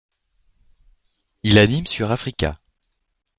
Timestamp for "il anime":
1.43-1.85